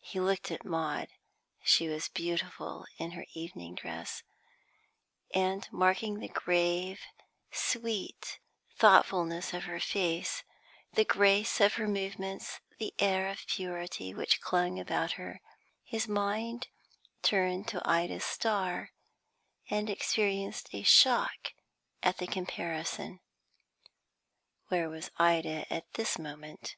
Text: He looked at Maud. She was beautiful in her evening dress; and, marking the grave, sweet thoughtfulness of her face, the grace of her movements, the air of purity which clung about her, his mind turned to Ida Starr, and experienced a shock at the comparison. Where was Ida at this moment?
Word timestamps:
He 0.00 0.18
looked 0.18 0.50
at 0.50 0.64
Maud. 0.64 1.08
She 1.62 1.88
was 1.88 2.08
beautiful 2.08 2.86
in 2.96 3.10
her 3.10 3.26
evening 3.34 3.74
dress; 3.74 4.22
and, 5.34 5.68
marking 5.70 6.20
the 6.20 6.28
grave, 6.28 7.00
sweet 7.52 8.38
thoughtfulness 8.78 9.52
of 9.52 9.64
her 9.64 9.78
face, 9.78 10.42
the 10.94 11.04
grace 11.04 11.60
of 11.60 11.74
her 11.74 11.86
movements, 11.86 12.60
the 12.78 12.94
air 12.98 13.28
of 13.28 13.46
purity 13.46 14.14
which 14.14 14.40
clung 14.40 14.78
about 14.80 15.12
her, 15.20 15.42
his 15.84 16.08
mind 16.08 16.68
turned 17.20 17.68
to 17.68 17.82
Ida 17.84 18.20
Starr, 18.20 18.92
and 19.68 19.90
experienced 19.90 20.70
a 20.72 20.82
shock 20.82 21.52
at 22.02 22.16
the 22.16 22.26
comparison. 22.26 23.20
Where 24.68 24.88
was 24.88 25.10
Ida 25.18 25.70
at 25.70 25.92
this 25.92 26.18
moment? 26.18 26.76